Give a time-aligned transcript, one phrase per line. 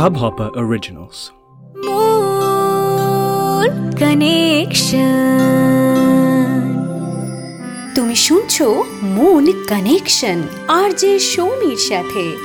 [0.00, 1.30] Hubhopper Originals.
[3.98, 4.98] Connection
[7.94, 12.36] তুমি শুনছো moon connection আর যে সৌমির সাথে।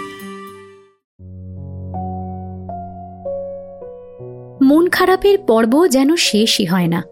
[4.65, 7.03] মন খারাপের পর্ব যেন শেষই হয় না।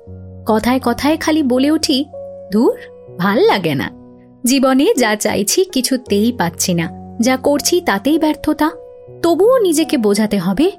[0.47, 2.05] কথায় কথায় খালি বলে উঠি,
[2.51, 2.79] দূর,
[3.17, 3.91] ভালো লাগে না।
[4.45, 8.71] জীবনে যা চাইছি কিছুতেই পাচ্ছি না। যা করছি তাতেই ব্যর্থতা
[9.27, 10.71] তবুও নিজেকে বোঝাতে হবে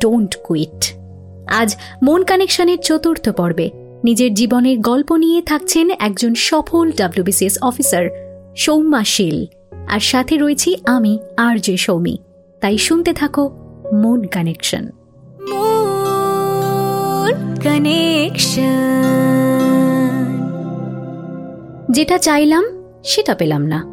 [0.00, 0.94] ডোন্ট কুইট
[1.52, 3.70] আজ মন কানেকশনের চতুর্থ পর্বে
[4.04, 8.06] নিজের জীবনের গল্প নিয়ে থাকছেন একজন সফল ডাব্লিউবিসিএস অফিসার
[8.56, 9.46] সৌম্যা শীল
[9.88, 12.18] আর সাথে রয়েছি আমি আর যে সৌমি।
[12.60, 13.50] তাই শুনতে থাকো
[13.94, 14.88] মন কানেকশন।
[21.90, 22.64] যেটা চাইলাম
[23.04, 23.84] সেটা পেলাম না।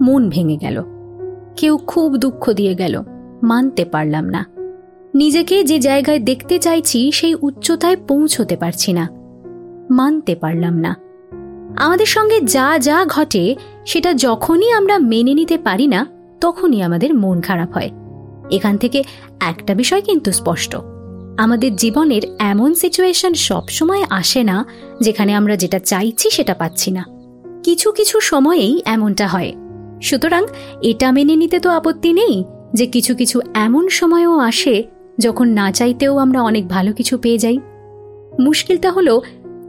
[0.00, 0.82] মন ভেঙে গেল।
[1.56, 3.02] কেউ খুব দুঃখ দিয়ে গেল।
[3.44, 4.46] মানতে পারলাম না।
[5.14, 9.08] নিজেকে যে জায়গায় দেখতে চাইছি, সেই উচ্চতায় পৌঁছতে পারছি না।
[9.90, 10.96] মানতে পারলাম না।
[11.76, 13.54] আমাদের সঙ্গে যা যা ঘটে,
[13.86, 16.06] সেটা যখনই আমরা মেনে নিতে পারি না,
[16.40, 17.90] তখনই আমাদের মন খারাপ হয়।
[18.50, 19.04] এখান থেকে
[19.40, 20.76] একটা বিষয় কিন্তু স্পষ্ট।
[21.38, 24.64] আমাদের জীবনের এমন সিচুয়েশন সবসময় আসে না,
[25.00, 27.04] যেখানে আমরা যেটা চাইছি সেটা পাচ্ছি না।
[27.62, 29.52] কিছু কিছু সময়েই এমনটা হয়।
[30.02, 30.46] সুতরাং
[30.82, 34.84] এটা মেনে নিতে তো আপত্তি নেই যে কিছু কিছু এমন সময়ও আসে
[35.18, 37.58] যখন না চাইতেও আমরা অনেক ভালো কিছু পেয়ে যাই।
[38.40, 39.22] মুশকিলটা হলো,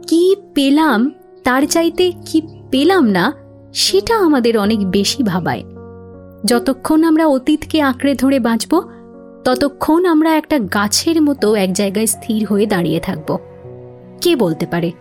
[0.06, 1.10] কি পেলাম,
[1.44, 3.32] তার চাইতে কি পেলাম না,
[3.72, 5.62] সেটা আমাদের অনেক বেশি ভাবায়।
[6.44, 8.82] যতক্ষণ আমরা অতীতকে আঁকড়ে ধরে বাঁচব,
[9.44, 13.38] ততক্ষণ আমরা একটা গাছের মতো এক জায়গায় স্থির হয়ে দাঁড়িয়ে থাকব।
[14.20, 14.92] কে বলতে পারে,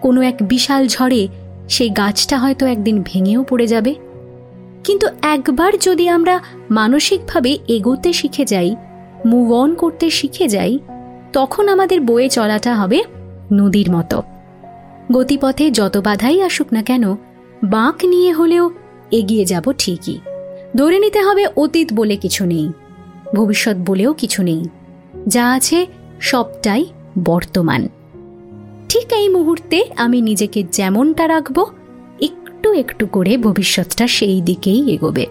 [0.00, 1.28] কোনো এক বিশাল ঝড়ে
[1.68, 3.94] সেই গাছটা হয়তো একদিন ভেঙেও পড়ে যাবে।
[4.86, 8.76] কিন্তু একবার যদি আমরা মানসিকভাবে এগোতে শিখে যাই
[9.26, 10.78] মুভ অন করতে শিখে যাই,
[11.32, 13.02] তখন আমাদের বয়ে চলাটা হবে
[13.52, 14.22] নদীর মতো।
[15.12, 17.16] গতিপথে যত বাধাই আসুক না কেন,
[17.64, 18.70] বাঁক নিয়ে হলেও
[19.10, 20.18] এগিয়ে যাব ঠিকই।
[20.76, 22.72] ধরে নিতে হবে অতীত বলে কিছু নেই,
[23.34, 24.64] ভবিষ্যৎ বলেও কিছু নেই।
[25.26, 25.86] যা আছে
[26.20, 26.84] সবটাই
[27.24, 27.88] বর্তমান।
[28.88, 31.64] ঠিক এই মুহূর্তে আমি নিজেকে যেমনটা রাখব
[32.56, 35.24] একটু একটু করে ভবিষ্যৎটা সেই দিকেই এগোবে।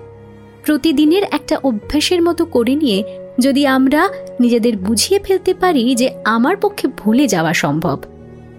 [0.66, 3.00] প্রতিদিনের একটা অভ্যাসের মতো করে নিয়ে
[3.40, 4.02] যদি আমরা
[4.40, 7.97] নিজেদের বুঝিয়ে ফেলতে পারি যে আমার পক্ষে ভুলে যাওয়া সম্ভব,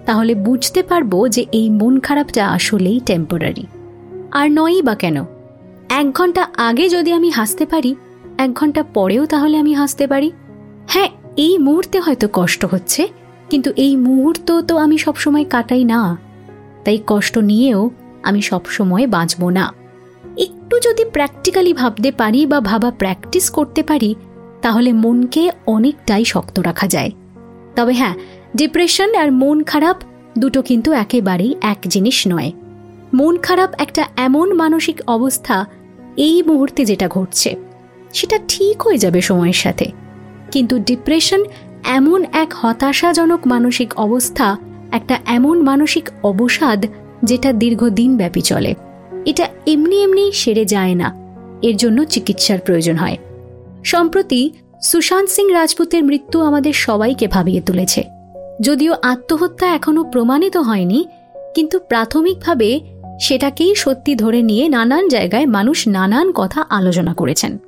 [0.07, 3.65] তাহলে বুঝতে পারব যে এই মন খারাপটা আসলেই টেম্পোরারি
[4.31, 5.17] আর নয়ই বা কেন?
[5.91, 7.93] এক ঘণ্টা আগে যদি আমি হাসতে পারি,
[8.39, 10.29] এক ঘণ্টা পরেও তাহলে আমি হাসতে পারি?
[10.89, 13.03] হ্যাঁ এই মুহূর্তে হয়তো কষ্ট হচ্ছে,
[13.51, 16.01] কিন্তু এই মুহূর্ত তো আমি সবসময় কাটাই না।
[16.85, 17.83] তাই কষ্ট নিয়েও
[18.27, 19.65] আমি সবসময় বাঁচব না।
[20.37, 24.11] একটু যদি প্র্যাকটিক্যালি ভাবতে পারি বা ভাবা প্র্যাকটিস করতে পারি,
[24.63, 27.11] তাহলে মনকে অনেকটাই শক্ত রাখা যায়।
[27.77, 28.15] তবে হ্যাঁ
[28.57, 29.97] ডিপ্রেশন আর মন খারাপ
[30.39, 32.51] দুটো কিন্তু একেবারেই এক জিনিস নয়।
[33.15, 35.57] মন খারাপ একটা এমন মানসিক অবস্থা
[36.17, 37.51] এই মুহূর্তে যেটা ঘটছে,
[38.13, 39.87] সেটা ঠিক হয়ে যাবে সময়ের সাথে।
[40.53, 41.41] কিন্তু ডিপ্রেশন
[41.89, 44.47] এমন এক হতাশাজনক মানসিক অবস্থা,
[44.93, 46.81] একটা এমন মানসিক অবসাদ
[47.25, 48.75] যেটা দীর্ঘদিন ব্যাপী চলে।
[49.27, 51.15] এটা এমনি এমনি সেরে যায় না।
[51.63, 53.17] এর জন্য চিকিৎসার প্রয়োজন হয়।
[53.85, 54.51] সম্প্রতি
[54.83, 58.05] সুশান্ত সিং রাজপুতের মৃত্যু আমাদের সবাইকে ভাবিয়ে তুলেছে।
[58.61, 61.05] যদিও আত্মহত্যা এখনও প্রমাণিত হয়নি,
[61.55, 62.81] কিন্তু প্রাথমিকভাবে
[63.21, 67.59] সেটাকেই সত্যি ধরে নিয়ে নানান জায়গায় মানুষ নানান কথা আলোচনা করেছেন।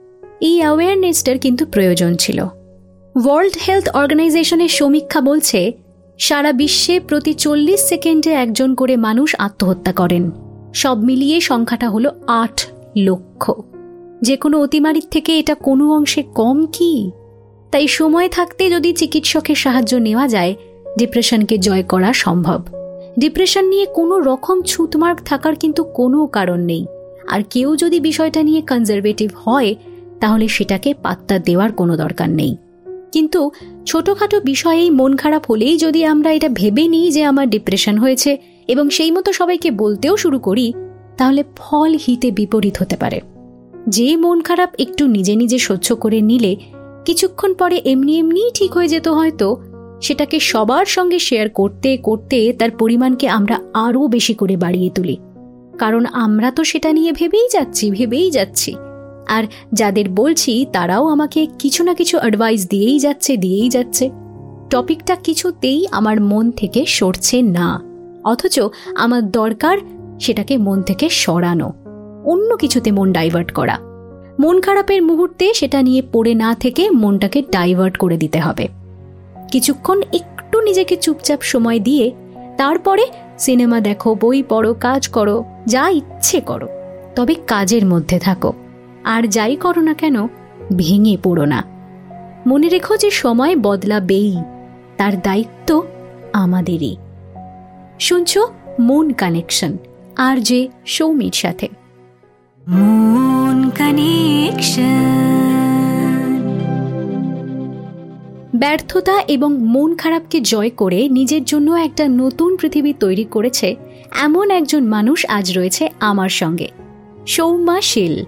[0.40, 5.72] এই অ্যাওয়ারনেসটার কিন্তু প্রয়োজন ছিল। ওয়ার্ল্ড হেলথ অর্গানাইজেশনের সমীক্ষা বলছে
[6.18, 10.30] সারা বিশ্বে প্রতি চল্লিশ সেকেন্ডে একজন করে মানুষ আত্মহত্যা করেন।
[10.74, 13.50] সব মিলিয়ে সংখ্যাটা হলো আট লক্ষ।
[14.22, 17.10] যে কোনো অতিমারির থেকে এটা কোনো অংশে কম কি?
[17.72, 20.54] তাই সময় থাকতে যদি চিকিৎসকের সাহায্য নেওয়া যায়,
[20.98, 22.62] ডিপ্রেশনকে জয় করা সম্ভব।
[23.18, 26.86] ডিপ্রেশন নিয়ে কোনো রকম ছুতমার্ক থাকার কিন্তু কোনো কারণ নেই।
[27.28, 29.74] আর কেউ যদি বিষয়টা নিয়ে কনজারভেটিভ হয়,
[30.20, 32.56] তাহলে সেটাকে পাত্তা দেওয়ার কোনো দরকার নেই।
[33.12, 33.50] কিন্তু
[33.86, 38.36] ছোটোখাটো বিষয়েই মন খারাপ হলেই যদি আমরা এটা ভেবে নিই যে আমার ডিপ্রেশন হয়েছে
[38.68, 40.72] এবং সেই মতো সবাইকে বলতেও শুরু করি,
[41.16, 43.20] তাহলে ফল হিতে বিপরীত হতে পারে।
[43.88, 46.56] যে মন খারাপ একটু নিজে নিজে সহ্য করে নিলে,
[47.04, 49.56] কিছুক্ষণ পরে এমনি এমনিই ঠিক হয়ে যেত হয়তো।
[50.00, 55.16] সেটাকে সবার সঙ্গে শেয়ার করতে করতে তার পরিমাণকে আমরা আরও বেশি করে বাড়িয়ে তুলি।
[55.78, 58.76] কারণ আমরা তো সেটা নিয়ে ভেবেই যাচ্ছি ভেবেই যাচ্ছি।
[59.28, 64.10] আর যাদের বলছি তারাও আমাকে কিছু না কিছু অ্যাডভাইস দিয়েই যাচ্ছে দিয়েই যাচ্ছে।
[64.70, 67.68] টপিকটা কিছুতেই আমার মন থেকে সরছে না।
[68.24, 68.56] অথচ
[68.94, 69.76] আমার দরকার
[70.20, 71.72] সেটাকে মন থেকে সরানো,
[72.24, 73.76] অন্য কিছুতে মন ডাইভার্ট করা।
[74.40, 78.68] মন খারাপের মুহূর্তে সেটা নিয়ে পড়ে না থেকে মনটাকে ডাইভার্ট করে দিতে হবে।
[79.52, 82.06] কিছুক্ষণ একটু নিজেকে চুপচাপ সময় দিয়ে,
[82.56, 83.04] তারপরে
[83.38, 86.68] সিনেমা দেখো, বই পড়ো, কাজ করো, যা ইচ্ছে করো,
[87.16, 88.52] তবে কাজের মধ্যে থাকো।
[89.08, 90.16] আর যাই করো না কেন
[90.76, 91.64] ভেঙে পড়ো না।
[92.46, 94.36] মনে রেখো যে সময় বদলাবেই
[94.96, 95.82] তার দায়িত্ব
[96.32, 96.96] আমাদেরই।
[98.00, 98.38] শুনছ
[98.80, 99.76] মন কানেকশন
[100.16, 101.68] আর যে সৌমির সাথে।
[102.68, 105.08] মন কানেকশন।
[108.56, 113.76] ব্যর্থতা এবং মন খারাপকে জয় করে নিজের জন্য একটা নতুন পৃথিবী তৈরি করেছে
[114.20, 116.68] এমন একজন মানুষ আজ রয়েছে আমার সঙ্গে
[117.26, 118.24] সৌম্যা শীল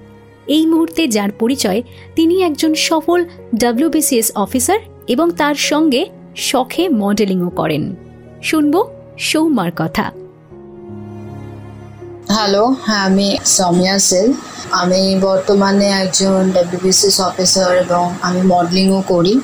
[0.46, 1.82] এই মুহূর্তে যার পরিচয়,
[2.14, 4.78] তিনি একজন সফল ডাব্লিউবিসিএস অফিসার
[5.08, 6.06] এবং তার সঙ্গে
[6.37, 7.96] শখে মডেলিংও করেন।
[8.42, 8.75] শুনব
[9.19, 10.10] সৌম্যার কথা।
[12.28, 14.32] হ্যালো হ্যাঁ আমি সৌমিয়া সেল
[14.70, 19.40] আমি বর্তমানে একজন ডাব্লিউবিসিএস অফিসার এবং আমি মডেলিংও করি।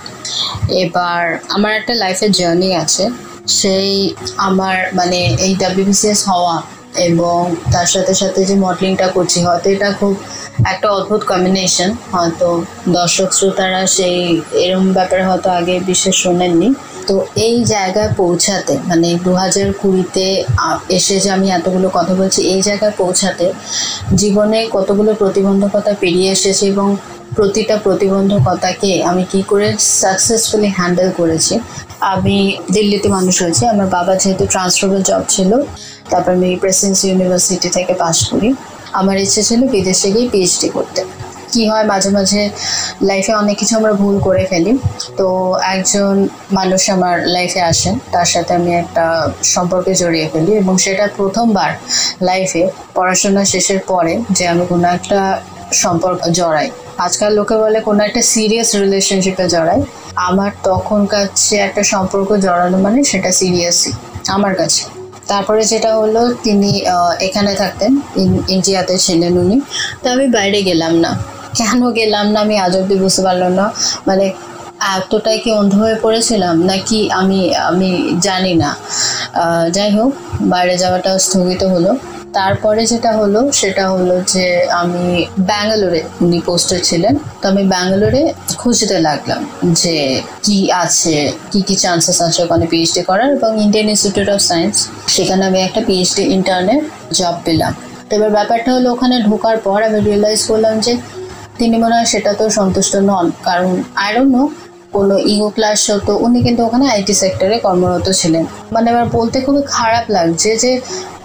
[0.70, 3.10] এবার আমার একটা লাইফের জার্নি আছে।
[3.46, 6.62] সেই আমার মানে এই ডাব্লিউবিসিএস হওয়া
[6.94, 10.16] এবং তার সাথে সাথে যে মডেলিংটা করছি, হয়তো এটা খুব
[10.72, 12.48] একটা অদ্ভুত কম্বিনেশন হয়তো
[12.98, 14.18] দর্শক শ্রোতারা সেই
[14.64, 16.68] এরম ব্যাপারে হয়তো আগে বিশেষ শোনেননি।
[17.08, 17.14] তো
[17.46, 20.26] এই জায়গায় পৌঁছাতে মানে দু হাজার কুড়িতে
[20.98, 23.46] এসে যে আমি এতগুলো কথা বলছি, এই জায়গায় পৌঁছাতে
[24.20, 26.88] জীবনে কতগুলো প্রতিবন্ধকতা পেরিয়ে এসেছে এবং
[27.36, 29.68] প্রতিটা প্রতিবন্ধকতাকে আমি কি করে
[30.02, 31.54] সাকসেসফুলি হ্যান্ডেল করেছি?
[32.14, 32.36] আমি
[32.72, 35.50] দিল্লিতে মানুষ হয়েছি, আমার বাবা যেহেতু ট্রান্সফারেবল জব ছিল,
[36.10, 38.48] তারপর আমি প্রেসিডেন্সি ইউনিভার্সিটি থেকে পাশ করি।
[39.00, 41.00] আমার ইচ্ছে ছিল বিদেশে গিয়ে পিএইচডি করতে।
[41.52, 42.40] কি হয়, মাঝে মাঝে
[43.08, 44.72] লাইফে অনেক কিছু আমরা ভুল করে ফেলি।
[45.18, 45.26] তো
[45.74, 46.14] একজন
[46.58, 49.04] মানুষ আমার লাইফে আসেন তার সাথে আমি একটা
[49.54, 51.70] সম্পর্কে জড়িয়ে ফেলি এবং সেটা প্রথমবার
[52.28, 52.62] লাইফে
[52.96, 55.20] পড়াশোনা শেষের পরে যে আমি কোনো একটা
[55.82, 56.68] সম্পর্ক জড়াই।
[57.06, 59.80] আজকাল লোকে বলে কোনো একটা সিরিয়াস রিলেশনশিপে জড়াই।
[60.28, 63.92] আমার তখন কাছে একটা সম্পর্ক জড়ানো মানে সেটা সিরিয়াসই
[64.36, 64.82] আমার কাছে।
[65.30, 66.70] তারপরে যেটা হলো, তিনি
[67.26, 67.92] এখানে থাকতেন
[68.54, 69.56] ইন্ডিয়াতে ছিলেন উনি।
[70.02, 71.10] তো আমি বাইরে গেলাম না।
[71.58, 73.66] কেন গেলাম না আমি আজ অব্দি বুঝতে পারলাম না।
[74.08, 74.26] মানে
[74.96, 77.40] এতটাই কি অন্ধ হয়ে পড়েছিলাম নাকি আমি
[77.70, 77.90] আমি
[78.26, 78.70] জানি না।
[79.76, 80.10] যাই হোক,
[80.52, 81.90] বাইরে যাওয়াটা স্থগিত হলো।
[82.38, 84.46] তারপরে যেটা হলো, সেটা হলো যে
[84.82, 85.04] আমি
[85.50, 88.22] ব্যাঙ্গালোরে উনি পোস্টে ছিলেন। তো আমি ব্যাঙ্গালোরে
[88.60, 89.40] খুঁজতে লাগলাম
[89.82, 89.96] যে
[90.46, 91.16] কি আছে,
[91.52, 94.74] কি কি চান্সেস আছে ওখানে পিএইচডি করার এবং ইন্ডিয়ান ইনস্টিটিউট অফ সায়েন্স
[95.14, 96.80] সেখানে আমি একটা পিএইচডি ইন্টার্নের
[97.18, 97.72] জব পেলাম।
[98.08, 100.92] তো এবার ব্যাপারটা হলো, ওখানে ঢোকার পর আমি রিয়েলাইজ করলাম যে
[101.58, 103.70] তিনি মনে হয় সেটা তো সন্তুষ্ট নন। কারণ
[104.06, 104.42] আইরন নো
[104.96, 108.44] কোনো ইগো ক্লাস হতো উনি কিন্তু ওখানে আইটি সেক্টরে কর্মরত ছিলেন।
[108.74, 110.70] মানে এবার বলতে খুবই খারাপ লাগছে যে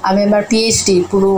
[0.10, 1.32] আমি আমার পিএইচডি পুরো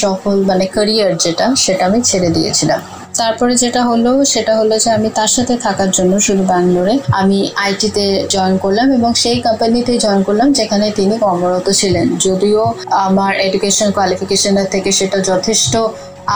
[0.00, 2.80] সফল মানে ক্যারিয়ার যেটা, সেটা আমি ছেড়ে দিয়েছিলাম।
[3.20, 8.04] তারপরে যেটা হলো, সেটা হলো যে আমি তার সাথে থাকার জন্য শুধু ব্যাঙ্গালোরে, আমি আইটিতে
[8.34, 12.62] জয়েন করলাম এবং সেই কোম্পানিতে জয়েন করলাম, যেখানে তিনি কর্মরত ছিলেন। যদিও
[13.06, 15.74] আমার এডুকেশন কোয়ালিফিকেশনের থেকে সেটা যথেষ্ট,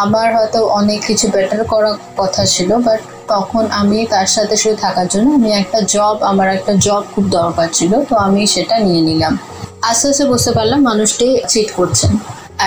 [0.02, 3.00] আমার হয়তো অনেক কিছু বেটার করার কথা ছিল বাট
[3.32, 7.68] তখন আমি তার সাথে শুধু থাকার জন্য, আমি একটা জব আমার একটা জব খুব দরকার
[7.78, 9.34] ছিল, তো আমি সেটা নিয়ে নিলাম।
[9.90, 12.12] আস্তে আস্তে বুঝতে পারলাম মানুষটি চিট করছেন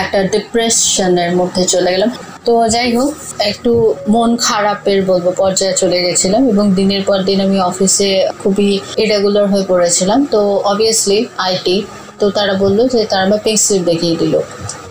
[0.02, 2.10] একটা ডিপ্রেশনের মধ্যে চলে গেলাম।
[2.46, 3.10] তো যাই হোক,
[3.50, 3.72] একটু
[4.14, 8.10] মন খারাপের বলব, পর্যায়ে চলে গেছিলাম এবং দিনের পর দিন আমি অফিসে
[8.42, 8.70] খুবই
[9.02, 11.76] ইরেগুলার হয়ে পড়েছিলাম। তো অবভিয়াসলি আইটি
[12.20, 14.34] তো তারা বলল যে তারা আমার পেক স্লিপ দেখিয়ে দিল।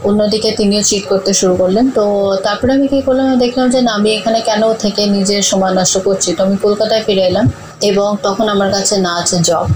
[0.07, 2.03] অন্যদিকে তিনিও চিট করতে শুরু করলেন। তো
[2.45, 3.25] তারপরে আমি কী করলাম?
[3.43, 6.29] দেখলাম যে না, আমি এখানে কেন থেকে নিজের সময় নষ্ট করছি?
[6.35, 7.45] তো আমি কলকাতায় ফিরে এলাম।
[7.89, 9.67] এবং তখন আমার কাছে না আছে জব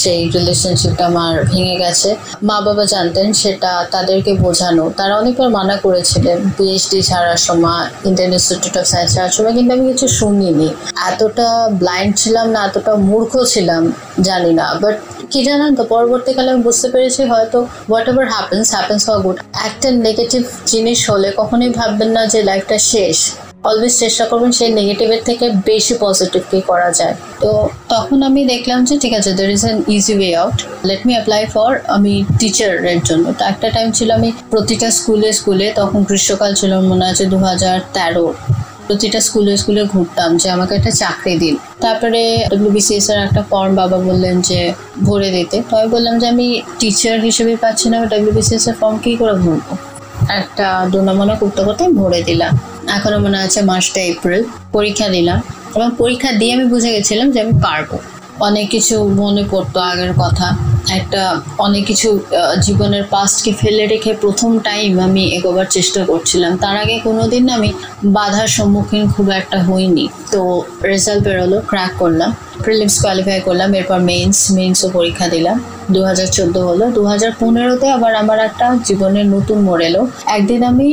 [0.00, 2.10] সেই রিলেশনশিপটা আমার ভেঙে গেছে।
[2.48, 8.74] মা বাবা জানতেন সেটা তাদেরকে বোঝানো। তারা অনেকবার মানা করেছিলেন পিএইচডি ছাড়ার সময় ইন্ডিয়ান ইনস্টিটিউট
[8.80, 10.68] অফ সায়েন্স ছাড়ার সময়, কিন্তু আমি কিছু শুনিনি।
[11.10, 11.48] এতটা
[11.80, 13.82] ব্লাইন্ড ছিলাম না, এতটা মূর্খ ছিলাম,
[14.28, 14.96] জানি না। বাট
[15.32, 17.58] কি জানেন তো, পরবর্তীকালে আমি বুঝতে পেরেছি হয়তো
[18.10, 19.36] whatever happens happens for good
[19.68, 23.18] একটা নেগেটিভ জিনিস হলে কখনোই ভাববেন না যে লাইফটা শেষ।
[23.68, 27.50] অলওয়েজ চেষ্টা করবেন সেই নেগেটিভের থেকে বেশি পজিটিভকে করা যায়। তো
[27.92, 31.42] তখন আমি দেখলাম যে, ঠিক আছে there is an easy way out let me apply
[31.54, 36.72] for আমি টিচারের জন্য। তো একটা টাইম ছিল আমি প্রতিটা স্কুলে স্কুলে তখন গ্রীষ্মকাল ছিল,
[36.90, 38.26] মনে আছে দু হাজার তেরো,
[38.86, 43.98] প্রতিটা স্কুলে স্কুলে ঘুরতাম যে, আমাকে একটা চাকরি দিন। তারপরে ডব্লিউবিসিএস এর একটা ফর্ম বাবা
[44.08, 44.60] বললেন যে,
[45.08, 46.46] ভরে দিতে। তো আমি বললাম যে, আমি
[46.80, 49.72] টিচার হিসেবে পাচ্ছি না ডব্লিউবিসিএস এর ফর্ম কী করে ভরবো?
[50.40, 52.52] একটা দোনামনা করতে করতে ভরে দিলাম।
[52.88, 55.40] এখনও মনে আছে মাসটা এপ্রিল, পরীক্ষা দিলাম।
[55.74, 57.98] এবং পরীক্ষা দিয়ে আমি বুঝে গেছিলাম যে আমি পারব।
[58.40, 61.22] অনেক কিছু মনে পড়তো আগের কথা। একটা
[61.66, 62.08] অনেক কিছু
[62.66, 67.70] জীবনের পাস্টকে ফেলে রেখে প্রথম টাইম আমি এগোবার চেষ্টা করছিলাম। তার আগে কোনোদিন আমি
[68.18, 70.40] বাধার সম্মুখীন খুব একটা হইনি। তো
[70.90, 72.30] রেজাল্ট বেরোলো ক্র্যাক করলাম
[72.64, 75.56] প্রিলিমস কোয়ালিফাই করলাম, এরপর মেইনস মেইনসও পরীক্ষা দিলাম।
[75.94, 80.02] দু হাজার চোদ্দ হলো। দু হাজার পনেরোতে আবার আমার একটা জীবনের নতুন মোড় এলো।
[80.36, 80.88] একদিন আমি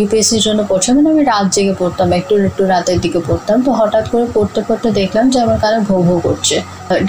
[0.00, 4.04] ইউপিএসসির জন্য পড়ছিলাম মানে আমি রাত জেগে পড়তাম, একটু একটু রাতের দিকে পড়তাম। তো হঠাৎ
[4.12, 6.56] করে পড়তে পড়তে দেখলাম যে আমার কানে ভৌ ভৌ করছে।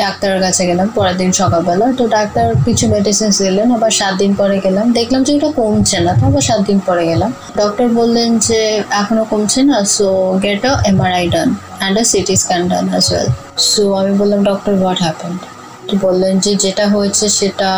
[0.04, 4.58] ডাক্তারের কাছে গেলাম, পরের দিন সকালবেলা। তো ডাক্তার কিছু মেডিসিন দিলেন, আবার সাত দিন পরে
[4.66, 8.62] গেলাম। দেখলাম যে এটা কমছে না, তো আবার সাত দিন পরে গেলাম। ডক্টর বললেন যে,
[9.02, 10.08] এখনও কমছে না so
[10.46, 11.50] get a MRI done
[11.80, 13.30] and a CT scan done as well
[13.72, 15.40] so আমি বললাম ডক্টর হোয়াট হ্যাপেন্ড
[15.88, 17.72] তো বললেন যে, যেটা হয়েছে সেটা,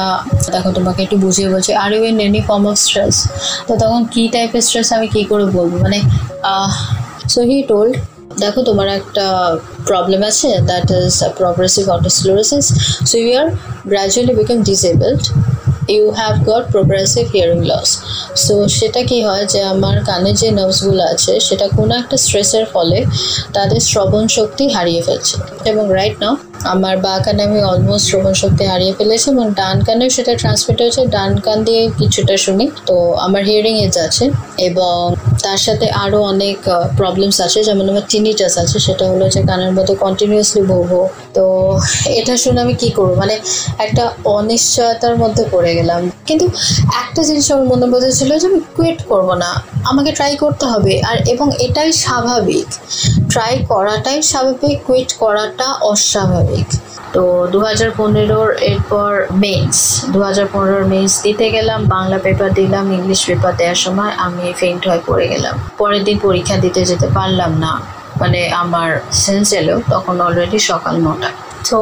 [0.53, 3.15] দেখো তোমাকে একটু বুঝিয়ে বলছি are you in any form of stress
[3.67, 5.73] তো তখন কী টাইপের স্ট্রেস আমি কী করে বলব?
[5.85, 5.99] মানে
[7.33, 7.93] সো হি টোল্ড
[8.41, 9.25] দেখো, তোমার একটা
[9.89, 12.65] প্রবলেম আছে that is progressive otosclerosis
[13.09, 13.47] so you are
[13.91, 15.23] gradually become disabled
[15.95, 17.89] you have got progressive hearing loss
[18.45, 22.97] so সেটা কি হয় যে, আমার কানে যে নার্ভসগুলো আছে, সেটা কোনো একটা স্ট্রেসের ফলে
[23.55, 25.35] তাদের শ্রবণ শক্তি হারিয়ে ফেলছে।
[25.71, 30.09] এবং রাইট নাও আমার বা কানে আমি অলমোস্ট শ্রবণ শক্তি হারিয়ে ফেলেছি এবং ডান কানেও
[30.09, 35.57] সেটা ট্রান্সমিট হয়েছে। ডান কান দিয়ে কিছুটা শুনি। তো আমার হিয়ারিং এজ আছে এবং তার
[35.57, 36.57] সাথে আরও অনেক
[36.97, 41.43] প্রবলেমস আছে। যেমন আমার টিনিটাস আছে, সেটা হলো যে কানের মধ্যে কন্টিনিউয়াসলি বলব তো
[42.05, 43.13] এটা শুনে আমি কি করব?
[43.15, 43.39] মানে
[43.77, 46.45] একটা অনিশ্চয়তার মধ্যে পড়ে গেলাম। কিন্তু
[47.03, 51.01] একটা জিনিস আমার মনে মধ্যে ছিল যে আমি কুইট করব না। আমাকে ট্রাই করতে হবে।
[51.01, 52.67] আর এবং এটাই স্বাভাবিক।
[53.33, 56.67] ট্রাই করাটাই স্বাভাবিক কুইট করাটা অস্বাভাবিক।
[57.15, 57.23] তো
[57.53, 59.11] দু হাজার পনেরোর এরপর
[59.43, 59.77] মেন্স
[60.13, 64.81] দু হাজার পনেরোর মেন্স দিতে গেলাম, বাংলা পেপার দিলাম ইংলিশ পেপার দেওয়ার সময় আমি ফেন্ট
[64.89, 67.71] হয়ে পড়ে গেলাম। পরের দিন পরীক্ষা দিতে যেতে পারলাম না
[68.21, 68.89] মানে আমার
[69.23, 71.29] সেন্স এলো, তখন অলরেডি সকাল নটা।
[71.69, 71.79] তো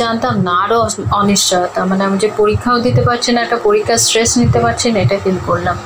[0.00, 0.78] জানতাম না আরও
[1.20, 5.16] অনিশ্চয়তা। মানে আমি যে পরীক্ষাও দিতে পারছি না, একটা পরীক্ষার স্ট্রেস নিতে পারছি না, এটা
[5.24, 5.76] ফিল করলাম।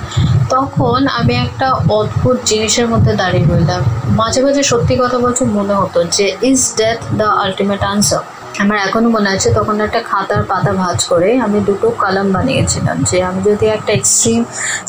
[0.55, 1.69] তখন আমি একটা
[2.01, 3.83] অদ্ভুত জিনিসের মধ্যে দাঁড়িয়ে রইলাম।
[4.21, 8.23] মাঝে মাঝে সত্যি কথা বলছো মনে হতো যে is death the ultimate answer
[8.63, 13.17] আমার এখনও মনে আছে তখন একটা খাতার পাতা ভাঁজ করে আমি দুটো কলাম বানিয়েছিলাম যে
[13.29, 14.41] আমি যদি একটা এক্সট্রিম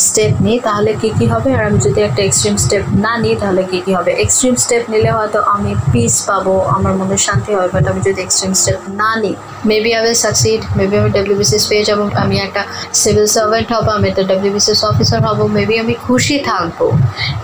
[0.05, 1.49] স্টেপ নিই তাহলে কি কি হবে?
[1.57, 4.11] আর আমি যদি একটা এক্সট্রিম স্টেপ না নিই তাহলে কি কি হবে?
[4.23, 8.53] এক্সট্রিম স্টেপ নিলে হয়তো আমি পিস পাবো, আমার মনে শান্তি হবে বাট আমি যদি এক্সট্রিম
[8.61, 9.35] স্টেপ না নিই
[9.71, 12.61] maybe I will succeed maybe আমি ডাব্লিউবিসিএস পেয়ে যাব, আমি একটা
[13.01, 16.79] সিভিল সার্ভেন্ট হব, আমি একটা ডাব্লিউবিসিএস অফিসার হব মেবি আমি খুশি থাকব।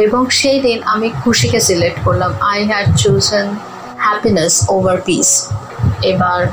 [0.05, 3.47] এবং সেই দিন আমি খুশিকে সিলেক্ট করলাম I had chosen
[4.05, 5.29] happiness over peace
[6.03, 6.47] এবার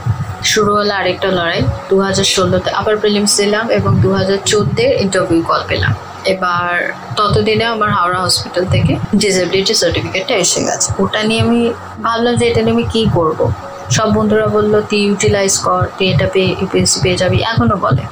[0.45, 5.43] শুরু হলো আরেকটা লড়াই দু হাজার ষোলোতে আবার প্রিলিমস দিলাম এবং দু হাজার চোদ্দের ইন্টারভিউ
[5.43, 11.73] কল পেলাম। এবার ততদিনে আমার হাওড়া হসপিটাল থেকে ডিসেবিলিটি সার্টিফিকেটটা এসে গেছে। ওটা নিয়ে আমি
[12.03, 13.53] ভাবলাম যে এটা নিয়ে আমি কী করব?
[13.91, 18.03] সব বন্ধুরা বলল, তুই ইউটিলাইজ কর, তুই এটা পেয়ে ইউপিএসসি পেয়ে যাবি। এখনও বলে।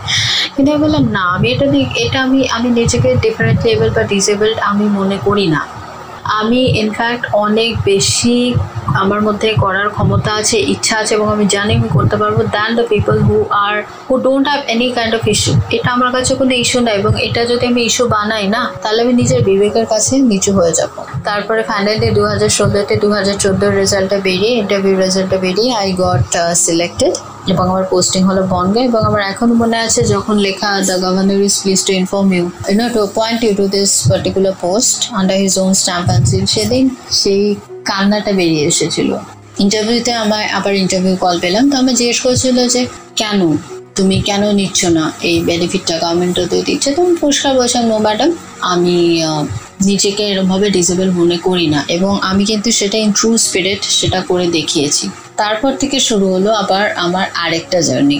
[0.56, 1.66] কিন্তু আমি বললাম, না, আমি এটা
[1.96, 5.66] এটা আমি আমি নিজেকে ডিফারেন্ট লেভেল বা ডিসেবলড আমি মনে করি না।
[6.40, 8.38] আমি ইনফ্যাক্ট অনেক বেশি
[9.02, 12.84] আমার মধ্যে করার ক্ষমতা আছে, ইচ্ছা আছে, এবং আমি জানি আমি করতে পারব than the
[12.92, 13.74] people who are
[14.06, 17.40] who don't have any kind of issue এটা আমার কাছে কোনো ইস্যু নাই এবং এটা
[17.50, 20.92] যদি আমি ইস্যু বানাই না, তাহলে আমি নিজের বিবেকের কাছে নিচু হয়ে যাব।
[21.28, 26.28] তারপরে ফাইনালি দু হাজার ষোলোতে দু হাজার চোদ্দোর রেজাল্টটা বেরিয়ে ইন্টারভিউ রেজাল্টটা বেরিয়ে আই গট
[26.64, 27.14] সিলেক্টেড
[27.52, 31.54] এবং আমার পোস্টিং হলো বনগে এবং আমার এখনও মনে আছে যখন লেখা the governor is
[31.62, 35.54] please to inform you you know to point you to this particular post under his
[35.64, 36.84] own stamp and seal সেদিন
[37.20, 37.42] সেই
[37.90, 39.10] কান্নাটা বেরিয়ে এসেছিল।
[39.64, 42.82] ইন্টারভিউতে আমায় আবার ইন্টারভিউ কল পেলাম, তো আমি জিজ্ঞেস করেছিল যে,
[43.20, 43.40] কেন?
[43.96, 45.04] তুমি কেন নিচ্ছ না?
[45.28, 48.30] এই বেনিফিটটা গভর্নমেন্টও তো দিচ্ছে। তো আমি পরিষ্কার বলছিলাম নো ম্যাডাম
[48.72, 48.96] আমি
[49.88, 54.46] নিজেকে এরমভাবে ডিসেবল মনে করি না। এবং আমি কিন্তু সেটা ইন ট্রু স্পিরিট সেটা করে
[54.56, 55.06] দেখিয়েছি।
[55.40, 58.18] তারপর থেকে শুরু হলো আবার আমার আরেকটা journey.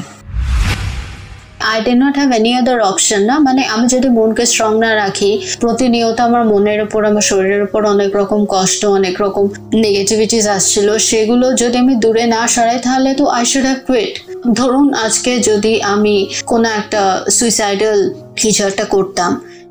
[1.73, 3.35] I did not have any other option না?
[3.47, 5.31] মানে আমি যদি মনকে স্ট্রং না রাখি,
[5.61, 9.45] প্রতিনিয়ত আমার মনের উপর, আমার শরীরের উপর অনেক রকম কষ্ট, অনেক রকম
[9.85, 14.13] নেগেটিভিটিস আসছিল। সেগুলো যদি আমি দূরে না সরাই, তাহলে তো আই শুড হ্যাভ কুইট
[14.59, 16.17] ধরুন আজকে যদি আমি
[16.51, 17.03] কোনো একটা
[17.37, 17.99] সুইসাইডাল
[18.41, 19.31] কিছু একটা করতাম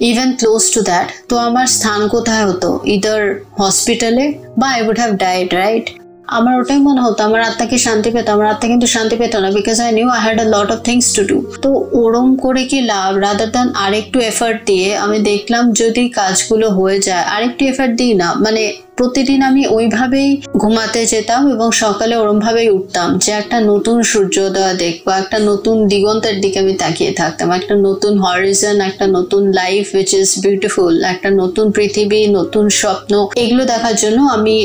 [0.09, 2.69] ইভেন ক্লোজ টু দ্যাট তো আমার স্থান কোথায় হতো?
[2.95, 3.21] ইদার
[3.59, 4.25] হসপিটালে
[4.59, 5.85] বা I would have died right
[6.27, 8.27] আমার ওটাই মনে হতো, আমার আত্মাকে শান্তি পেত?
[8.35, 11.05] আমার আত্মা কিন্তু শান্তি পেত না because I knew I had a lot of things
[11.15, 11.69] to do তো
[12.01, 13.11] ওরম করে কি লাভ?
[13.25, 18.27] রাদার দ্যান আরেকটু এফার্ট দিয়ে, আমি দেখলাম যদি কাজগুলো হয়ে যায়, আরেকটু এফার্ট দিই না।
[18.45, 18.63] মানে
[18.97, 20.29] প্রতিদিন আমি ওইভাবেই
[20.61, 26.57] ঘুমাতে যেতাম এবং সকালে ওরমভাবেই উঠতাম, যে একটা নতুন সূর্যোদয় দেখব একটা নতুন দিগন্তের দিকে
[26.63, 32.21] আমি তাকিয়ে থাকতাম, একটা নতুন হরিজন একটা নতুন লাইফ উইচ ইজ বিউটিফুল একটা নতুন পৃথিবী,
[32.39, 33.13] নতুন স্বপ্ন,
[33.43, 34.55] এগুলো দেখার জন্য আমি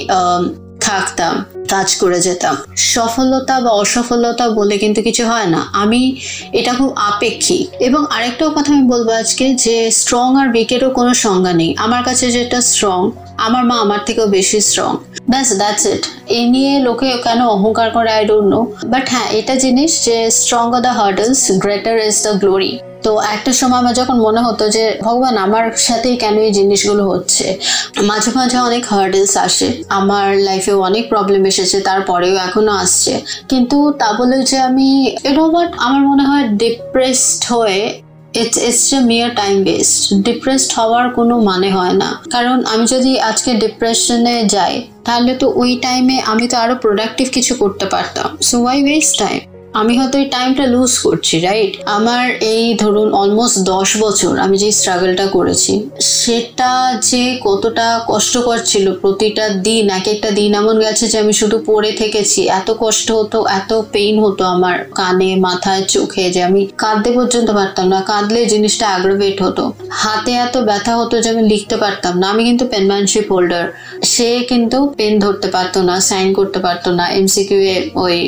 [0.81, 6.17] থাকতাম, কাজ করে যেতাম। সফলতা বা অসফলতা বলে কিন্তু কিছু হয় না। আমি
[6.53, 11.53] এটা খুব আপেক্ষিক। এবং আরেকটাও কথা আমি বলব আজকে যে স্ট্রং আর উইকেরও কোনো সংজ্ঞা
[11.53, 14.97] নেই। আমার কাছে যেটা স্ট্রং আমার মা আমার থেকেও বেশি স্ট্রং
[15.31, 18.13] ব্যাস দ্যাটস ইট এই নিয়ে লোকে কেন অহংকার করে?
[18.13, 20.31] আই ডোন্ট নো বাট হ্যাঁ এটা জিনিস যে
[20.77, 24.99] stronger the hurdles greater is the glory তো একটা সময় আমার যখন মনে হতো যে,
[25.03, 27.59] ভগবান, আমার সাথেই কেন এই জিনিসগুলো হচ্ছে?
[28.03, 34.13] মাঝে মাঝে অনেক হার্ডেলস আসে। আমার লাইফে অনেক প্রবলেম এসেছে, তারপরেও এখনও আসছে। কিন্তু তা
[34.19, 34.89] বলে যে আমি
[35.25, 38.01] এটা বাট আমার মনে হয় ডিপ্রেসড হয়ে
[38.35, 43.21] ইটস ইটস এ মিয়ার টাইম বেস্ট ডিপ্রেসড হওয়ার কোনো মানে হয় না। কারণ আমি যদি
[43.21, 48.63] আজকে ডিপ্রেশনে যাই, তাহলে তো ওই টাইমে আমি তো আরও প্রোডাক্টিভ কিছু করতে পারতাম। সো
[48.63, 52.25] ওয়াই ওয়েস্ট টাইম আমি হয়তো এই টাইমটা লুজ করছি রাইট আমার
[52.55, 55.73] এই ধরুন অলমোস্ট দশ বছর আমি যে স্ট্রাগলটা করেছি,
[56.17, 56.73] সেটা
[57.11, 61.91] যে কতটা কষ্টকর ছিল প্রতিটা দিন, এক একটা দিন এমন গেছে যে আমি শুধু পড়ে
[61.93, 67.49] থেকেছি। এত কষ্ট হতো, এত পেইন হতো আমার কানে, মাথায়, চোখে যে আমি কাঁদতে পর্যন্ত
[67.51, 69.65] পারতাম না, কাঁদলে জিনিসটা অ্যাগ্রোভেট হতো।
[70.03, 73.65] হাতে এত ব্যথা হতো যে আমি লিখতে পারতাম না। আমি কিন্তু পেনম্যানশিপ হোল্ডার
[74.05, 78.19] সে কিন্তু পেন ধরতে পারতো না সাইন করতে পারতো না এমসিকিউ এ ওই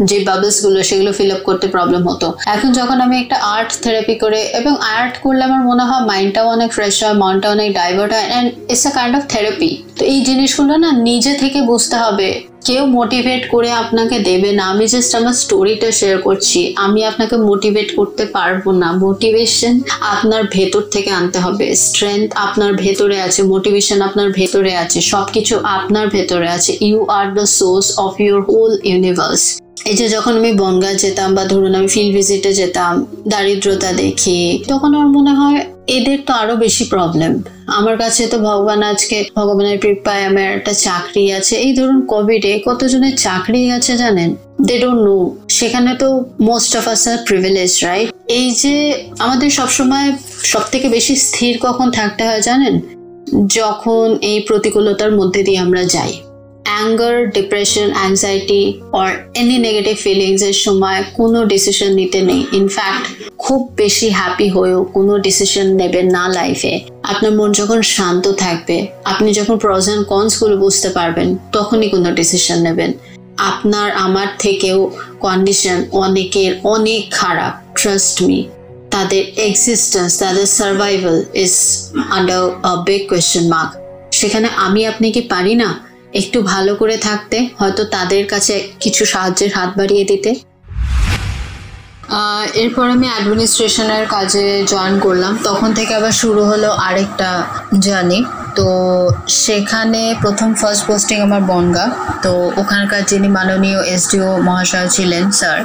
[0.00, 4.40] যে বাবলসগুলো, সেগুলো ফিল আপ করতে প্রবলেম হতো। এখন যখন আমি একটা আর্ট থেরাপি করে,
[4.40, 8.52] এবং আর্ট করলে আমার মনে হয় মাইন্ডটাও অনেক ফ্রেশ হয় মনটা অনেক ডাইভার্ট হয় and
[8.72, 12.28] it's a kind of therapy তো এই জিনিসগুলো না নিজে থেকে বুঝতে হবে।
[12.66, 17.96] কেউ মোটিভেট করে আপনাকে দেবে না। আমি জাস্ট আমার স্টোরিটা শেয়ার করছি। আমি আপনাকে মোটিভেট
[17.96, 24.32] করতে পারব না। মোটিভেশন আপনার ভেতর থেকে আনতে হবে। স্ট্রেংথ আপনার ভেতরে আছে মোটিভেশন আপনার
[24.32, 29.96] ভেতরে আছে, সবকিছু আপনার ভেতরে আছে। You are the source of your whole universe এই
[30.00, 32.92] যে যখন আমি বনগা যেতাম বা ধরুন আমি ফিল্ড ভিজিটে যেতাম,
[33.28, 35.58] দারিদ্রতা দেখি, তখন আমার মনে হয়
[35.96, 37.32] এদের তো আরও বেশি প্রবলেম
[37.78, 43.14] আমার কাছে তো ভগবান আজকে ভগবানের কৃপায় আমার একটা চাকরি আছে। এই ধরুন কোভিডে কতজনের
[43.16, 44.30] চাকরি আছে জানেন?
[44.66, 45.16] দে ডোন্ট নো
[45.48, 46.08] সেখানে তো
[46.40, 48.74] most of us are privilege right এই যে
[49.18, 50.08] আমাদের সবসময়
[50.44, 52.74] সব থেকে বেশি স্থির কখন থাকতে হয় জানেন?
[53.58, 56.12] যখন এই প্রতিকূলতার মধ্যে দিয়ে আমরা যাই।
[56.76, 58.62] Anger depression anxiety
[59.00, 59.08] or
[59.40, 63.04] any negative feelings এর সময় কোনো ডিসিশন নিতে নেই। ইনফ্যাক্ট
[63.44, 66.74] খুব বেশি হ্যাপি হয়েও কোনো ডিসিশন নেবেন না লাইফে
[67.10, 68.76] আপনার মন যখন শান্ত থাকবে,
[69.12, 72.90] আপনি যখন প্রজ অ্যান্ড কনসগুলো বুঝতে পারবেন, তখনই কোনো ডিসিশন নেবেন।
[73.50, 74.78] আপনার, আমার থেকেও
[75.26, 78.38] কন্ডিশন অনেকের অনেক খারাপ ট্রাস্ট মি
[78.94, 81.54] তাদের এক্সিস্টেন্স তাদের survival is
[82.16, 82.40] under
[82.88, 83.70] big question mark
[84.20, 85.68] সেখানে আমি, আপনি কি পারি না?
[86.20, 90.30] একটু ভালো করে থাকতে, হয়তো তাদের কাছে কিছু সাহায্যের হাত বাড়িয়ে দিতে।
[92.64, 97.28] এরপর আমি অ্যাডমিনিস্ট্রেশনের কাজে জয়েন করলাম। তখন থেকে আবার শুরু হলো আরেকটা
[97.86, 98.20] জার্নি
[98.58, 98.68] তো
[99.44, 101.86] সেখানে প্রথম ফার্স্ট পোস্টিং আমার বনগা।
[102.24, 105.58] তো ওখানকার যিনি মাননীয় এসডিও মহাশয় ছিলেন, স্যার,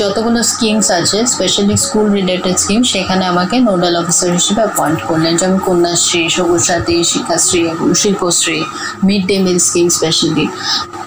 [0.00, 5.58] যতগুলো স্কিমস আছে স্পেশালি স্কুল রিলেটেড স্কিম সেখানে আমাকে নোডাল অফিসার হিসেবে অ্যাপয়েন্ট করলেন, যেমন
[5.68, 7.62] Kanyashree Sabuj Sathi Shikshashree,
[8.00, 8.58] Shilpashree
[9.06, 10.44] mid day meal scheme specially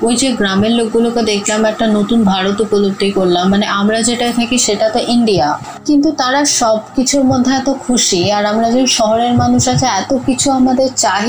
[0.06, 4.88] ওই যে গ্রামের লোকগুলোকে দেখলাম, একটা নতুন ভারত উপলব্ধি করলাম মানে আমরা যেটা থাকি সেটা
[4.96, 5.48] তো ইন্ডিয়া
[5.88, 10.48] কিন্তু তারা সব কিছুর মধ্যে এত খুশি, আর আমরা যে শহরের মানুষ আছে, এত কিছু
[10.60, 11.27] আমাদের চাহিদা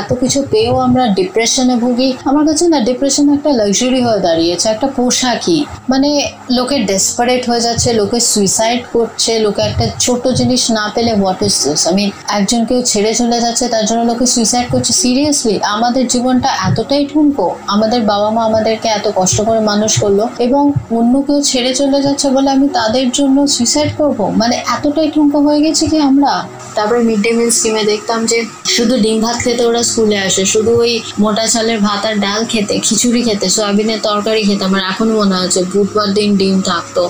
[0.00, 4.88] এত কিছু পেয়েও আমরা ডিপ্রেশনে ভুগি। আমার কাছে না ডিপ্রেশন একটা লাক্সারি হয়ে দাঁড়িয়েছে, একটা
[4.98, 5.58] পোশাকই।
[5.92, 6.08] মানে
[6.56, 11.54] লোকে ডেসপারেট হয়ে যাচ্ছে, লোকে সুইসাইড করছে, লোকে একটা ছোট জিনিস না পেলে হোয়াট ইজ
[11.64, 12.04] দিস আমি
[12.38, 17.46] একজন কেউ ছেড়ে চলে যাচ্ছে, তার জন্য লোকে সুইসাইড করছে। সিরিয়াসলি আমাদের জীবনটা এতটাই ঠুনকো,
[17.74, 20.62] আমাদের বাবা মা আমাদেরকে এত কষ্ট করে মানুষ করল, এবং
[20.98, 25.60] অন্য কেউ ছেড়ে চলে যাচ্ছে বলে আমি তাদের জন্য সুইসাইড করব। মানে এতটাই ঠুনকো হয়ে
[25.64, 26.32] গেছে কি আমরা?
[26.76, 28.38] তারপরে মিড ডে মিল স্কিমে দেখতাম যে,
[28.76, 32.74] শুধু ডিম ভাত খেতে ওরা স্কুলে আসে। শুধু ওই মোটা চালের ভাত আর ডাল খেতে,
[32.86, 37.02] খিচুড়ি খেতে, সয়াবিনের তরকারি খেতে। আমার এখনও মনে হচ্ছে বুধবার দিন ডিম থাকতো।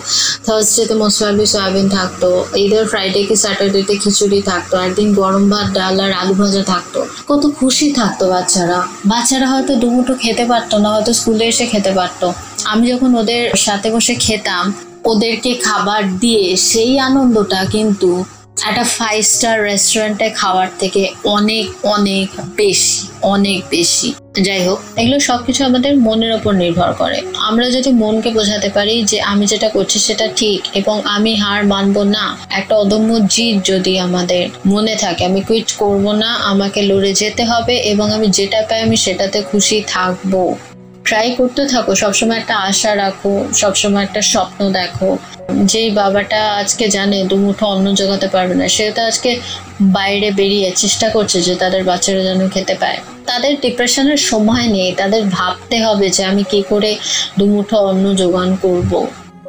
[0.46, 2.28] থার্সডেতে মোসলাবি সয়াবিন থাকতো।
[2.64, 7.42] ঈদের ফ্রাইডে কি স্যাটারডেতে খিচুড়ি থাকতো। একদিন গরম ভাত, ডাল আর আলু ভাজা থাকতো। কত
[7.58, 8.78] খুশি থাকতো বাচ্চারা।
[9.12, 12.26] বাচ্চারা হয়তো দুমুঠো খেতে পারতো না, হয়তো স্কুলে এসে খেতে পারতো।
[12.72, 14.64] আমি যখন ওদের সাথে বসে খেতাম,
[15.10, 18.10] ওদেরকে খাবার দিয়ে সেই আনন্দটা কিন্তু
[18.56, 24.08] একটা ফাইভ স্টার রেস্টুরেন্টে খাওয়ার থেকে অনেক অনেক বেশি অনেক বেশি।
[24.46, 29.18] যাই হোক, এগুলো সবকিছু আমাদের মনের ওপর নির্ভর করে। আমরা যদি মনকে বোঝাতে পারি যে
[29.22, 34.42] আমি যেটা করছি সেটা ঠিক এবং আমি হার মানব না, একটা অদম্য জিদ যদি আমাদের
[34.66, 38.96] মনে থাকে, আমি কুইট করব না, আমাকে লড়ে যেতে হবে এবং আমি যেটা পাই আমি
[38.96, 40.32] সেটাতে খুশি থাকব।
[41.06, 45.18] ট্রাই করতে থাকো, সবসময় একটা আশা রাখো, সবসময় একটা স্বপ্ন দেখো।
[45.64, 49.30] যেই বাবাটা আজকে জানে দুমুঠো অন্ন জোগাতে পারবে না সে তো আজকে
[49.98, 55.22] বাইরে বেরিয়ে চেষ্টা করছে যে তাদের বাচ্চারা যেন খেতে পায়। তাদের ডিপ্রেশনের সময় নেই, তাদের
[55.38, 56.90] ভাবতে হবে যে আমি কি করে
[57.38, 58.92] দুমুঠো অন্ন যোগান করব।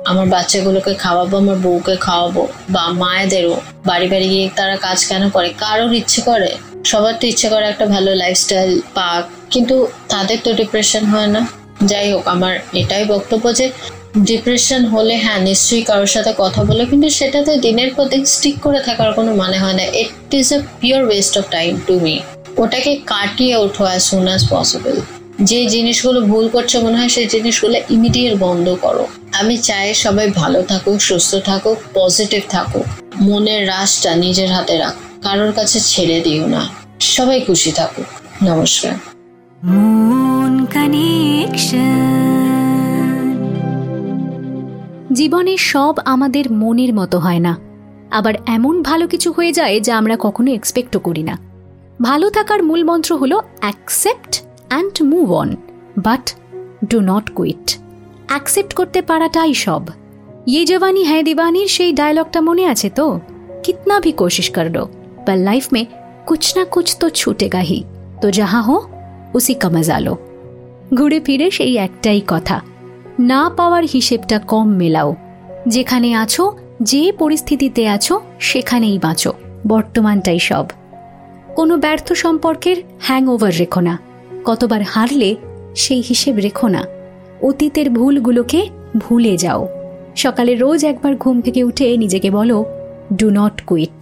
[0.05, 5.49] আমার বাচ্চাগুলোকে খাওয়াবো, আমার বউকে খাওয়াবো, বা মায়েদেরও, বাড়ি বাড়ি গিয়ে তারা কাজ কেন করে?
[5.57, 6.51] কারোর ইচ্ছে করে।
[6.89, 9.75] সবার তো ইচ্ছে করে একটা ভালো লাইফস্টাইল পাক, কিন্তু
[10.13, 11.41] তাদের তো ডিপ্রেশন হয় না।
[11.91, 13.67] যাই হোক, আমার এটাই বক্তব্য যে
[14.29, 18.79] ডিপ্রেশন হলে হ্যাঁ নিশ্চয়ই কারোর সাথে কথা বলে, কিন্তু সেটাতে দিনের পর দিন স্টিক করে
[18.87, 22.15] থাকার কোনো মানে হয় না। It is a pure waste of time to me
[22.61, 24.95] ওটাকে কাটিয়ে ওঠো অ্যাজ সুন অ্যাজ পসিবল
[25.49, 29.03] যে জিনিসগুলো ভুল করছে মনে হয়, সেই জিনিসগুলো ইমিডিয়েট বন্ধ করো।
[29.39, 32.85] আমি চাই সবাই ভালো থাকুক, সুস্থ থাকুক পজিটিভ থাকুক।
[33.27, 38.05] মনের রাশটা নিজের হাতে রাখ কারোর কাছে ছেড়ে দিও না। সবাই খুশি থাকুক।
[38.43, 38.91] নমস্কার।
[39.63, 40.65] মন
[45.13, 47.57] জীবনে সব আমাদের মনের মতো হয় না।
[48.11, 51.37] আবার এমন ভালো কিছু হয়ে যায় যা আমরা কখনো এক্সপেক্টও করি না।
[52.01, 55.55] ভালো থাকার মূল মন্ত্র হলো accept and move on
[55.97, 56.35] but
[56.85, 57.77] do not quit
[58.27, 59.81] accept করতে পারাটাই সব।
[60.47, 63.19] ইয়ে জবানি হ্যাঁ দিবানির সেই ডায়লগটা মনে আছে তো?
[63.63, 65.84] কিতনা ভি কোশিশ করল। पर लाइफ में
[66.26, 67.80] कुछ ना कुछ तो छूटेगा ही
[68.22, 68.76] তো যাহা হো
[69.34, 70.14] উসি কা মজা লো
[70.94, 72.56] ঘুরে ফিরে সেই একটাই কথা
[73.22, 75.10] না পাওয়ার হিসেবটা কম মেলাও
[75.68, 76.44] যেখানে আছো
[76.82, 79.30] যে পরিস্থিতিতে আছো সেখানেই বাঁচো
[79.66, 80.66] বর্তমানটাই সব
[81.56, 83.94] কোনো ব্যর্থ সম্পর্কের হ্যাংওভার রেখো না
[84.44, 85.30] কতবার হারলে
[85.74, 86.82] সেই হিসেব রেখো না
[87.42, 88.60] অতীতের ভুলগুলোকে
[88.98, 89.62] ভুলে যাও
[90.16, 92.56] সকালে রোজ একবার ঘুম থেকে উঠে নিজেকে বলো
[93.16, 94.00] ডু নট কুইট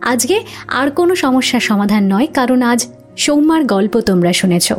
[0.00, 2.86] আজকে আর কোনো সমস্যার সমাধান নয়, কারণ আজ
[3.16, 4.72] সৌম্যার গল্প তোমরা শুনেছ।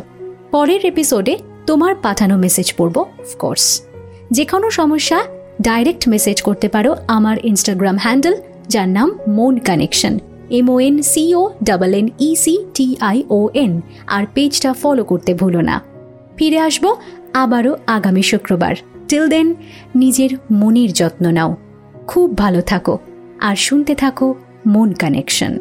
[0.50, 3.82] পরের এপিসোডে তোমার পাঠানো মেসেজ পড়ব অফকোর্স
[4.30, 5.24] যে কোনো সমস্যা
[5.62, 8.34] ডাইরেক্ট মেসেজ করতে পারো আমার ইনস্টাগ্রাম হ্যান্ডেল
[8.68, 10.18] যার নাম Mon connection
[10.50, 15.04] M O N C O double N E C T I O N আর পেজটা ফলো
[15.04, 15.80] করতে ভুলো না।
[16.36, 16.96] ফিরে আসব
[17.34, 18.74] আবারও আগামী শুক্রবার।
[19.08, 19.54] টিল দেন
[19.94, 21.56] নিজের মনের যত্ন নাও।
[22.06, 22.98] খুব ভালো থাকো।
[23.40, 24.34] আর শুনতে থাকো
[24.66, 25.52] moon connection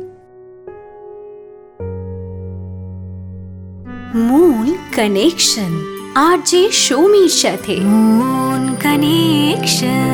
[4.15, 5.71] moon connection
[6.17, 10.09] RJ Shomir সাথে मून कनेक्शन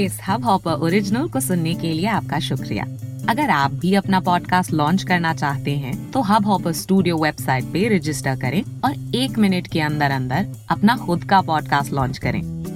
[0.00, 2.84] इस हब हॉपर ओरिजिनल को सुनने के लिए आपका शुक्रिया।
[3.28, 7.96] अगर आप भी अपना पॉडकास्ट लॉन्च करना चाहते हैं तो हब हॉपर स्टूडियो वेबसाइट पे
[7.96, 12.51] रजिस्टर करें और एक मिनट के अंदर अंदर अपना खुद का पॉडकास्ट लॉन्च करें।